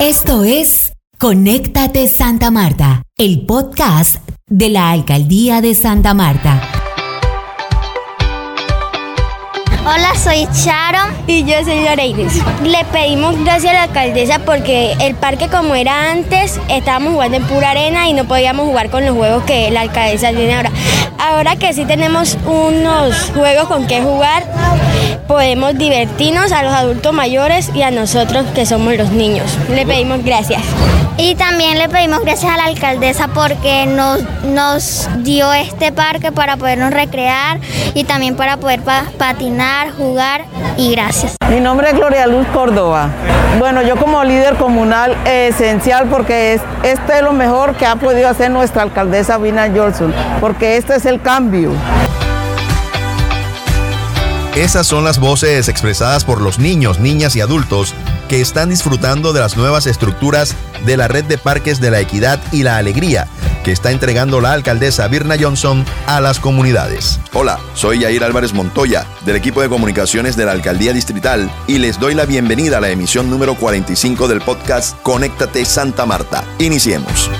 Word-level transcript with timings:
Esto 0.00 0.44
es 0.44 0.94
Conéctate 1.18 2.08
Santa 2.08 2.50
Marta, 2.50 3.02
el 3.18 3.44
podcast 3.44 4.16
de 4.46 4.70
la 4.70 4.92
Alcaldía 4.92 5.60
de 5.60 5.74
Santa 5.74 6.14
Marta. 6.14 6.58
Hola, 9.82 10.14
soy 10.14 10.48
Sharon. 10.54 11.10
Y 11.26 11.44
yo 11.44 11.62
soy 11.64 11.84
Loreides. 11.84 12.32
Le 12.62 12.82
pedimos 12.86 13.38
gracias 13.44 13.72
a 13.72 13.74
la 13.74 13.82
alcaldesa 13.82 14.38
porque 14.38 14.94
el 15.00 15.16
parque 15.16 15.48
como 15.48 15.74
era 15.74 16.10
antes, 16.10 16.58
estábamos 16.70 17.12
jugando 17.12 17.36
en 17.36 17.44
pura 17.44 17.72
arena 17.72 18.08
y 18.08 18.14
no 18.14 18.24
podíamos 18.24 18.66
jugar 18.66 18.88
con 18.88 19.04
los 19.04 19.14
juegos 19.14 19.44
que 19.44 19.70
la 19.70 19.82
alcaldesa 19.82 20.30
tiene 20.30 20.54
ahora. 20.54 20.70
Ahora 21.18 21.56
que 21.56 21.74
sí 21.74 21.84
tenemos 21.84 22.38
unos 22.46 23.32
juegos 23.34 23.68
con 23.68 23.86
que 23.86 24.00
jugar, 24.00 24.44
podemos 25.30 25.78
divertirnos 25.78 26.50
a 26.50 26.64
los 26.64 26.72
adultos 26.72 27.12
mayores 27.12 27.70
y 27.72 27.82
a 27.82 27.92
nosotros 27.92 28.44
que 28.52 28.66
somos 28.66 28.96
los 28.96 29.12
niños. 29.12 29.56
Le 29.68 29.86
pedimos 29.86 30.24
gracias. 30.24 30.60
Y 31.18 31.36
también 31.36 31.78
le 31.78 31.88
pedimos 31.88 32.22
gracias 32.22 32.52
a 32.52 32.56
la 32.56 32.64
alcaldesa 32.64 33.28
porque 33.28 33.86
nos, 33.86 34.24
nos 34.42 35.08
dio 35.18 35.52
este 35.52 35.92
parque 35.92 36.32
para 36.32 36.56
podernos 36.56 36.90
recrear 36.90 37.60
y 37.94 38.02
también 38.02 38.34
para 38.34 38.56
poder 38.56 38.80
patinar, 39.18 39.92
jugar 39.92 40.46
y 40.76 40.90
gracias. 40.90 41.36
Mi 41.48 41.60
nombre 41.60 41.90
es 41.90 41.94
Gloria 41.94 42.26
Luz 42.26 42.48
Córdoba. 42.48 43.10
Bueno, 43.60 43.82
yo 43.82 43.94
como 43.94 44.24
líder 44.24 44.56
comunal 44.56 45.16
esencial 45.26 46.08
porque 46.08 46.54
es, 46.54 46.62
este 46.82 47.18
es 47.18 47.22
lo 47.22 47.32
mejor 47.32 47.76
que 47.76 47.86
ha 47.86 47.94
podido 47.94 48.28
hacer 48.28 48.50
nuestra 48.50 48.82
alcaldesa 48.82 49.38
Vina 49.38 49.70
Johnson, 49.72 50.12
porque 50.40 50.76
este 50.76 50.96
es 50.96 51.06
el 51.06 51.22
cambio. 51.22 51.72
Esas 54.56 54.86
son 54.86 55.04
las 55.04 55.20
voces 55.20 55.68
expresadas 55.68 56.24
por 56.24 56.40
los 56.40 56.58
niños, 56.58 56.98
niñas 56.98 57.36
y 57.36 57.40
adultos 57.40 57.94
que 58.28 58.40
están 58.40 58.70
disfrutando 58.70 59.32
de 59.32 59.40
las 59.40 59.56
nuevas 59.56 59.86
estructuras 59.86 60.56
de 60.84 60.96
la 60.96 61.06
red 61.06 61.24
de 61.24 61.38
parques 61.38 61.80
de 61.80 61.90
la 61.90 62.00
equidad 62.00 62.40
y 62.52 62.64
la 62.64 62.76
alegría 62.76 63.28
que 63.62 63.72
está 63.72 63.90
entregando 63.90 64.40
la 64.40 64.52
alcaldesa 64.52 65.06
Birna 65.06 65.36
Johnson 65.38 65.84
a 66.06 66.20
las 66.20 66.40
comunidades. 66.40 67.20
Hola, 67.32 67.60
soy 67.74 68.00
Yair 68.00 68.24
Álvarez 68.24 68.52
Montoya, 68.52 69.06
del 69.24 69.36
equipo 69.36 69.60
de 69.60 69.68
comunicaciones 69.68 70.34
de 70.34 70.46
la 70.46 70.52
Alcaldía 70.52 70.92
Distrital, 70.92 71.50
y 71.66 71.78
les 71.78 72.00
doy 72.00 72.14
la 72.14 72.24
bienvenida 72.24 72.78
a 72.78 72.80
la 72.80 72.90
emisión 72.90 73.30
número 73.30 73.54
45 73.54 74.28
del 74.28 74.40
podcast 74.40 75.00
Conéctate 75.02 75.64
Santa 75.64 76.06
Marta. 76.06 76.42
Iniciemos. 76.58 77.30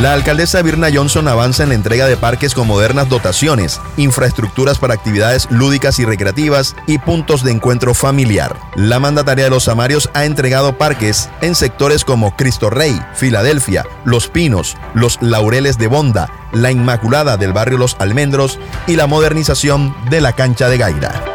La 0.00 0.12
alcaldesa 0.12 0.60
Birna 0.60 0.88
Johnson 0.92 1.28
avanza 1.28 1.62
en 1.62 1.68
la 1.68 1.76
entrega 1.76 2.06
de 2.06 2.16
parques 2.16 2.52
con 2.54 2.66
modernas 2.66 3.08
dotaciones, 3.08 3.80
infraestructuras 3.96 4.78
para 4.78 4.92
actividades 4.92 5.48
lúdicas 5.50 6.00
y 6.00 6.04
recreativas 6.04 6.74
y 6.88 6.98
puntos 6.98 7.44
de 7.44 7.52
encuentro 7.52 7.94
familiar. 7.94 8.58
La 8.74 8.98
mandataria 8.98 9.44
de 9.44 9.50
los 9.50 9.68
Amarios 9.68 10.10
ha 10.12 10.24
entregado 10.24 10.76
parques 10.76 11.30
en 11.42 11.54
sectores 11.54 12.04
como 12.04 12.36
Cristo 12.36 12.70
Rey, 12.70 13.00
Filadelfia, 13.14 13.86
Los 14.04 14.28
Pinos, 14.28 14.76
Los 14.94 15.22
Laureles 15.22 15.78
de 15.78 15.86
Bonda, 15.86 16.28
La 16.52 16.72
Inmaculada 16.72 17.36
del 17.36 17.52
barrio 17.52 17.78
Los 17.78 17.94
Almendros 18.00 18.58
y 18.88 18.96
la 18.96 19.06
modernización 19.06 19.94
de 20.10 20.20
la 20.20 20.32
cancha 20.32 20.68
de 20.68 20.78
Gaira. 20.78 21.33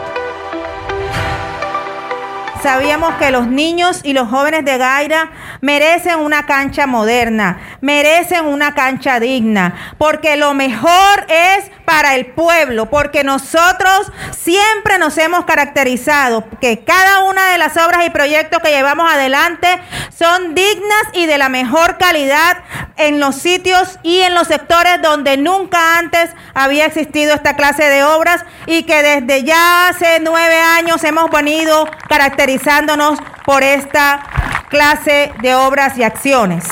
Sabíamos 2.62 3.16
que 3.16 3.32
los 3.32 3.48
niños 3.48 4.02
y 4.04 4.12
los 4.12 4.28
jóvenes 4.28 4.66
de 4.66 4.78
Gaira 4.78 5.32
merecen 5.62 6.20
una 6.20 6.46
cancha 6.46 6.88
moderna, 6.88 7.58
merecen 7.80 8.46
una 8.46 8.76
cancha 8.76 9.22
digna, 9.22 9.96
porque 9.98 10.36
lo 10.36 10.54
mejor 10.54 11.26
es 11.30 11.72
para 11.86 12.16
el 12.16 12.26
pueblo, 12.28 12.90
porque 12.90 13.24
nosotros 13.24 14.12
siempre 14.32 14.98
nos 14.98 15.18
hemos 15.18 15.46
caracterizado 15.46 16.44
que 16.60 16.84
cada 16.84 17.24
una 17.24 17.50
de 17.52 17.58
las 17.58 17.78
obras 17.78 18.06
y 18.06 18.10
proyectos 18.10 18.60
que 18.62 18.72
llevamos 18.72 19.10
adelante 19.10 19.68
son 20.16 20.54
dignas 20.54 21.04
y 21.14 21.28
de 21.28 21.38
la 21.38 21.48
mejor 21.48 21.98
calidad 21.98 22.58
en 23.00 23.20
los 23.20 23.36
sitios 23.36 23.98
y 24.04 24.20
en 24.20 24.36
los 24.36 24.48
sectores 24.48 25.02
donde 25.02 25.38
nunca 25.38 25.98
antes 25.98 26.30
había 26.54 26.86
existido 26.86 27.34
esta 27.34 27.56
clase 27.56 27.84
de 27.84 28.04
obras 28.04 28.46
y 28.68 28.84
que 28.84 29.02
desde 29.02 29.44
ya 29.44 29.88
hace 29.88 30.20
nueve 30.22 30.60
años 30.60 31.04
hemos 31.04 31.32
venido 31.32 31.88
caracterizándonos 32.08 33.18
por 33.46 33.64
esta 33.64 34.22
clase 34.70 35.32
de 35.42 35.56
obras 35.56 35.98
y 35.98 36.04
acciones. 36.04 36.66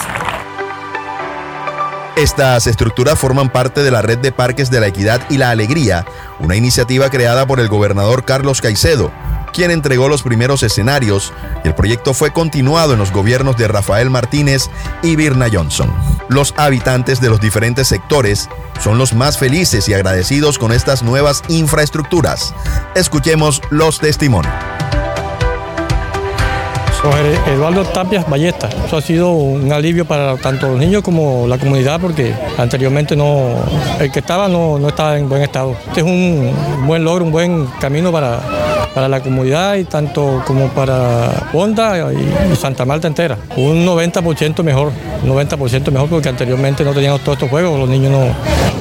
Estas 2.17 2.65
estructuras 2.67 3.17
forman 3.17 3.49
parte 3.49 3.83
de 3.83 3.91
la 3.91 4.01
Red 4.01 4.17
de 4.17 4.31
Parques 4.31 4.71
de 4.71 4.79
la 4.79 4.87
Equidad 4.87 5.21
y 5.29 5.37
la 5.37 5.51
Alegría, 5.51 6.03
una 6.39 6.55
iniciativa 6.55 7.09
creada 7.09 7.45
por 7.45 7.59
el 7.59 7.67
gobernador 7.67 8.25
Carlos 8.25 8.59
Caicedo, 8.59 9.11
quien 9.53 9.71
entregó 9.71 10.09
los 10.09 10.23
primeros 10.23 10.63
escenarios 10.63 11.33
y 11.63 11.67
el 11.67 11.75
proyecto 11.75 12.13
fue 12.13 12.31
continuado 12.31 12.93
en 12.93 12.99
los 12.99 13.11
gobiernos 13.11 13.57
de 13.57 13.67
Rafael 13.67 14.09
Martínez 14.09 14.69
y 15.03 15.15
Birna 15.15 15.47
Johnson. 15.51 15.93
Los 16.29 16.53
habitantes 16.57 17.21
de 17.21 17.29
los 17.29 17.39
diferentes 17.39 17.87
sectores 17.87 18.49
son 18.81 18.97
los 18.97 19.13
más 19.13 19.37
felices 19.37 19.87
y 19.89 19.93
agradecidos 19.93 20.59
con 20.59 20.71
estas 20.71 21.03
nuevas 21.03 21.43
infraestructuras. 21.47 22.53
Escuchemos 22.95 23.61
los 23.69 23.99
testimonios. 23.99 24.53
Eduardo 27.47 27.83
Tapias 27.85 28.27
Ballesta. 28.29 28.69
Eso 28.85 28.97
ha 28.97 29.01
sido 29.01 29.31
un 29.31 29.71
alivio 29.71 30.05
para 30.05 30.35
tanto 30.37 30.67
los 30.67 30.79
niños 30.79 31.03
como 31.03 31.47
la 31.47 31.57
comunidad 31.57 31.99
porque 32.01 32.33
anteriormente 32.57 33.15
no, 33.15 33.55
el 33.99 34.11
que 34.11 34.19
estaba 34.19 34.47
no, 34.47 34.79
no 34.79 34.89
estaba 34.89 35.17
en 35.17 35.29
buen 35.29 35.41
estado. 35.41 35.75
Este 35.87 36.01
es 36.01 36.05
un 36.05 36.51
buen 36.85 37.03
logro, 37.03 37.23
un 37.23 37.31
buen 37.31 37.65
camino 37.79 38.11
para, 38.11 38.39
para 38.93 39.07
la 39.07 39.21
comunidad 39.21 39.75
y 39.75 39.83
tanto 39.83 40.43
como 40.45 40.69
para 40.69 41.49
Honda 41.53 42.11
y 42.11 42.55
Santa 42.55 42.83
Marta 42.83 43.07
entera. 43.07 43.37
Un 43.55 43.85
90% 43.85 44.63
mejor, 44.63 44.91
90% 45.25 45.91
mejor 45.91 46.09
porque 46.09 46.29
anteriormente 46.29 46.83
no 46.83 46.93
teníamos 46.93 47.21
todos 47.21 47.37
estos 47.37 47.49
juegos, 47.49 47.79
los 47.79 47.89
niños 47.89 48.11
no, 48.11 48.25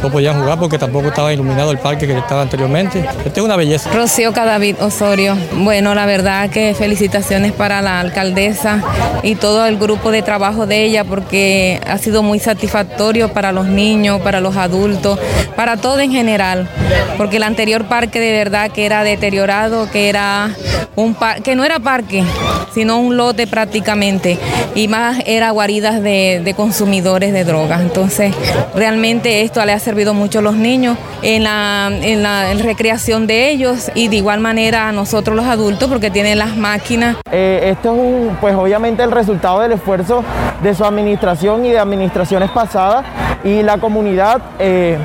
no 0.03 0.11
podían 0.11 0.41
jugar 0.41 0.59
porque 0.59 0.79
tampoco 0.79 1.09
estaba 1.09 1.33
iluminado 1.33 1.71
el 1.71 1.79
parque 1.79 2.07
que 2.07 2.17
estaba 2.17 2.43
anteriormente. 2.43 3.05
Este 3.25 3.41
es 3.41 3.45
una 3.45 3.57
belleza. 3.57 3.91
Rocío 3.93 4.33
Cadavid 4.33 4.77
Osorio. 4.81 5.37
Bueno, 5.59 5.95
la 5.95 6.07
verdad 6.07 6.49
que 6.51 6.75
felicitaciones 6.75 7.53
para 7.53 7.83
la 7.83 8.06
alcaldesa 8.07 8.83
y 9.23 9.35
todo 9.35 9.67
el 9.67 9.77
grupo 9.77 10.11
de 10.11 10.23
trabajo 10.23 10.67
de 10.67 10.85
ella 10.85 11.05
porque 11.05 11.81
ha 11.87 11.99
sido 11.99 12.23
muy 12.23 12.39
satisfactorio 12.39 13.33
para 13.33 13.53
los 13.53 13.67
niños, 13.67 14.21
para 14.21 14.41
los 14.41 14.57
adultos, 14.57 15.19
para 15.55 15.77
todo 15.77 16.01
en 16.01 16.13
general, 16.13 16.69
porque 17.17 17.37
el 17.37 17.43
anterior 17.43 17.85
parque 17.85 18.21
de 18.21 18.33
verdad 18.33 18.71
que 18.71 18.87
era 18.87 19.05
deteriorado, 19.05 19.91
que 19.91 20.09
era 20.09 20.51
un 20.97 21.17
que 21.45 21.55
no 21.55 21.65
era 21.65 21.79
parque, 21.79 22.25
sino 22.73 22.99
un 22.99 23.17
lote 23.17 23.47
prácticamente, 23.47 24.39
y 24.75 24.89
más 24.89 25.23
era 25.27 25.51
guaridas 25.51 26.03
de, 26.03 26.55
consumidores 26.57 27.33
de 27.33 27.45
drogas. 27.45 27.83
Entonces, 27.83 28.35
realmente 28.75 29.43
esto 29.43 29.65
le 29.65 29.73
ha 29.73 29.79
servido 29.79 30.15
mucho 30.15 30.39
a 30.39 30.43
los 30.43 30.57
niños 30.57 30.97
en 31.23 31.45
la, 31.45 31.91
en 32.01 32.23
la 32.23 32.55
recreación 32.55 33.27
de 33.27 33.51
ellos 33.51 33.91
y 33.95 34.09
de 34.09 34.17
igual 34.17 34.41
manera 34.41 34.89
a 34.89 34.93
nosotros 34.93 35.37
los 35.37 35.47
adultos 35.47 35.89
porque 35.89 36.11
tienen 36.11 36.39
las 36.39 36.57
máquinas. 36.57 37.17
Eh, 37.31 37.73
esto 37.73 37.95
es 37.95 37.96
pues 38.41 38.55
obviamente 38.55 39.03
el 39.03 39.11
resultado 39.11 39.61
del 39.61 39.73
esfuerzo 39.73 40.23
de 40.63 40.75
su 40.75 40.85
administración 40.85 41.65
y 41.65 41.73
de 41.73 41.79
administraciones 41.79 42.51
pasadas 42.51 43.05
y 43.45 43.63
la 43.63 43.79
comunidad. 43.79 44.41
Eh, 44.59 44.99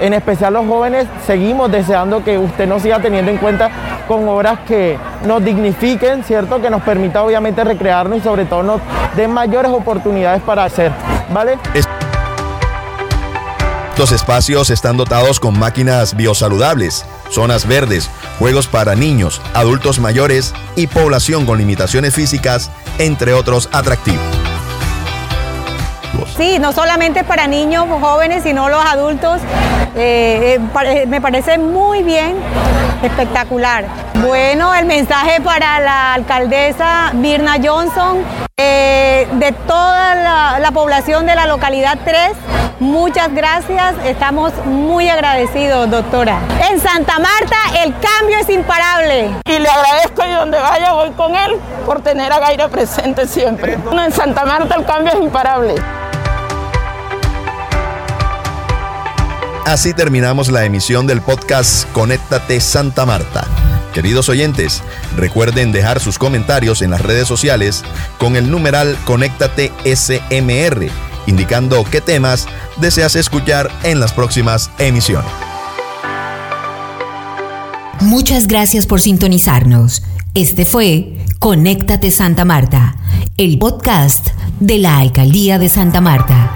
en 0.00 0.14
especial 0.14 0.54
los 0.54 0.66
jóvenes, 0.66 1.06
seguimos 1.26 1.70
deseando 1.70 2.24
que 2.24 2.36
usted 2.36 2.66
nos 2.66 2.82
siga 2.82 2.98
teniendo 2.98 3.30
en 3.30 3.36
cuenta 3.36 3.70
con 4.08 4.28
obras 4.28 4.58
que 4.66 4.98
nos 5.26 5.44
dignifiquen, 5.44 6.24
¿cierto? 6.24 6.60
Que 6.60 6.70
nos 6.70 6.82
permita 6.82 7.22
obviamente 7.22 7.62
recrearnos 7.62 8.18
y 8.18 8.20
sobre 8.20 8.44
todo 8.44 8.64
nos 8.64 8.80
den 9.16 9.30
mayores 9.30 9.70
oportunidades 9.70 10.42
para 10.42 10.64
hacer, 10.64 10.90
¿vale? 11.32 11.56
Los 13.98 14.10
espacios 14.10 14.70
están 14.70 14.96
dotados 14.96 15.38
con 15.38 15.58
máquinas 15.58 16.16
biosaludables, 16.16 17.04
zonas 17.30 17.66
verdes, 17.68 18.08
juegos 18.38 18.66
para 18.66 18.94
niños, 18.94 19.42
adultos 19.52 19.98
mayores 19.98 20.54
y 20.76 20.86
población 20.86 21.44
con 21.44 21.58
limitaciones 21.58 22.14
físicas, 22.14 22.70
entre 22.98 23.34
otros 23.34 23.68
atractivos. 23.70 24.22
Sí, 26.36 26.58
no 26.58 26.72
solamente 26.72 27.22
para 27.22 27.46
niños, 27.46 27.86
jóvenes, 28.00 28.42
sino 28.42 28.70
los 28.70 28.82
adultos. 28.84 29.40
Eh, 29.94 30.58
eh, 30.58 30.60
eh, 30.86 31.06
me 31.06 31.20
parece 31.20 31.58
muy 31.58 32.02
bien, 32.02 32.36
espectacular. 33.02 33.84
Bueno, 34.26 34.74
el 34.74 34.86
mensaje 34.86 35.40
para 35.42 35.80
la 35.80 36.14
alcaldesa 36.14 37.10
Birna 37.14 37.56
Johnson, 37.62 38.24
de 39.32 39.52
toda 39.52 40.14
la, 40.14 40.58
la, 40.58 40.70
población 40.72 41.26
de 41.26 41.34
la 41.34 41.46
localidad 41.46 41.98
3, 42.04 42.32
muchas 42.80 43.32
gracias, 43.34 43.94
estamos 44.04 44.52
muy 44.64 45.08
agradecidos, 45.08 45.90
doctora. 45.90 46.40
En 46.70 46.80
Santa 46.80 47.18
Marta 47.18 47.56
el 47.84 47.94
cambio 47.98 48.38
es 48.40 48.48
imparable. 48.48 49.30
Y 49.44 49.58
le 49.58 49.68
agradezco 49.68 50.24
y 50.26 50.32
donde 50.32 50.58
vaya 50.58 50.92
voy 50.92 51.10
con 51.10 51.34
él 51.34 51.56
por 51.86 52.02
tener 52.02 52.32
a 52.32 52.38
Gaira 52.38 52.68
presente 52.68 53.26
siempre. 53.26 53.78
En 53.92 54.12
Santa 54.12 54.44
Marta 54.44 54.74
el 54.76 54.84
cambio 54.84 55.12
es 55.12 55.20
imparable. 55.20 55.74
Así 59.66 59.94
terminamos 59.94 60.50
la 60.50 60.64
emisión 60.64 61.06
del 61.06 61.22
podcast 61.22 61.90
Conéctate 61.92 62.60
Santa 62.60 63.06
Marta. 63.06 63.46
Queridos 63.92 64.28
oyentes, 64.28 64.82
recuerden 65.16 65.70
dejar 65.70 66.00
sus 66.00 66.18
comentarios 66.18 66.80
en 66.82 66.90
las 66.90 67.02
redes 67.02 67.28
sociales 67.28 67.84
con 68.18 68.36
el 68.36 68.50
numeral 68.50 68.96
Conéctate 69.04 69.70
SMR, 69.84 70.88
indicando 71.26 71.84
qué 71.84 72.00
temas 72.00 72.48
deseas 72.78 73.16
escuchar 73.16 73.70
en 73.82 74.00
las 74.00 74.12
próximas 74.12 74.70
emisiones. 74.78 75.30
Muchas 78.00 78.46
gracias 78.48 78.86
por 78.86 79.00
sintonizarnos. 79.00 80.02
Este 80.34 80.64
fue 80.64 81.18
Conéctate 81.38 82.10
Santa 82.10 82.44
Marta, 82.44 82.96
el 83.36 83.58
podcast 83.58 84.28
de 84.58 84.78
la 84.78 84.98
Alcaldía 84.98 85.58
de 85.58 85.68
Santa 85.68 86.00
Marta. 86.00 86.54